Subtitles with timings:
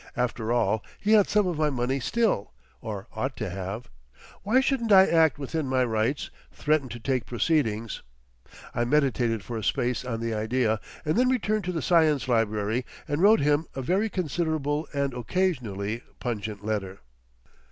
[0.17, 3.87] After all, he had some of my money still, or ought to have.
[4.41, 8.01] Why shouldn't I act within my rights, threaten to 'take proceedings'?
[8.73, 12.83] I meditated for a space on the idea, and then returned to the Science Library
[13.07, 17.01] and wrote him a very considerable and occasionally pungent letter.